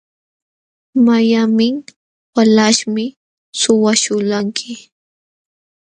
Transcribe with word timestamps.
¿Mayqannin 1.05 1.75
walaśhmi 2.35 3.05
suwaśhulqanki? 3.59 4.71